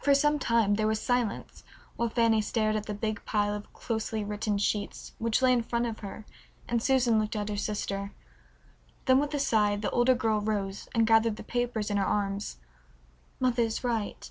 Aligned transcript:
For 0.00 0.14
some 0.14 0.38
time 0.38 0.76
there 0.76 0.86
was 0.86 0.98
silence 0.98 1.62
while 1.96 2.08
Fanny 2.08 2.40
stared 2.40 2.74
at 2.74 2.86
the 2.86 2.94
big 2.94 3.22
pile 3.26 3.54
of 3.54 3.70
closely 3.74 4.24
written 4.24 4.56
sheets 4.56 5.12
which 5.18 5.42
lay 5.42 5.52
in 5.52 5.62
front 5.62 5.84
of 5.84 5.98
her 5.98 6.24
and 6.66 6.82
Susan 6.82 7.20
looked 7.20 7.36
at 7.36 7.50
her 7.50 7.56
sister. 7.58 8.12
Then 9.04 9.18
with 9.18 9.34
a 9.34 9.38
sigh 9.38 9.76
the 9.76 9.90
older 9.90 10.14
girl 10.14 10.40
rose 10.40 10.88
and 10.94 11.06
gathered 11.06 11.36
the 11.36 11.42
papers 11.42 11.90
in 11.90 11.98
her 11.98 12.06
arms. 12.06 12.56
"Mother 13.40 13.64
is 13.64 13.84
right. 13.84 14.30